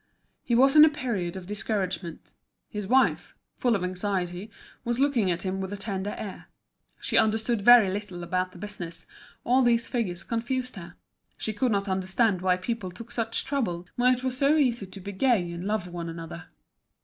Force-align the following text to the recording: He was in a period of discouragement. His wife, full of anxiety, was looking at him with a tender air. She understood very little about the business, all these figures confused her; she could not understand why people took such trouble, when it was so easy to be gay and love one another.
He 0.41 0.55
was 0.55 0.75
in 0.75 0.83
a 0.83 0.89
period 0.89 1.35
of 1.35 1.45
discouragement. 1.45 2.31
His 2.67 2.87
wife, 2.87 3.35
full 3.59 3.75
of 3.75 3.83
anxiety, 3.83 4.49
was 4.83 4.99
looking 4.99 5.29
at 5.29 5.43
him 5.43 5.61
with 5.61 5.71
a 5.71 5.77
tender 5.77 6.15
air. 6.17 6.47
She 6.99 7.19
understood 7.19 7.61
very 7.61 7.87
little 7.91 8.23
about 8.23 8.51
the 8.51 8.57
business, 8.57 9.05
all 9.43 9.61
these 9.61 9.89
figures 9.89 10.23
confused 10.23 10.75
her; 10.75 10.95
she 11.37 11.53
could 11.53 11.71
not 11.71 11.87
understand 11.87 12.41
why 12.41 12.57
people 12.57 12.89
took 12.89 13.11
such 13.11 13.45
trouble, 13.45 13.85
when 13.95 14.11
it 14.15 14.23
was 14.23 14.35
so 14.35 14.57
easy 14.57 14.87
to 14.87 14.99
be 14.99 15.11
gay 15.11 15.51
and 15.51 15.65
love 15.65 15.87
one 15.87 16.09
another. 16.09 16.45